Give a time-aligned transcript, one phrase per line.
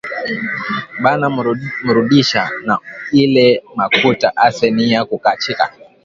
[1.03, 1.25] Bana
[1.85, 2.75] murudisha na
[3.23, 5.65] ile makuta ase niya kukachika